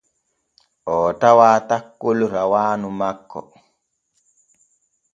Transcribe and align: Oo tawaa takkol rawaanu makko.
Oo 0.93 1.09
tawaa 1.21 1.57
takkol 1.69 2.19
rawaanu 2.33 2.87
makko. 2.99 3.39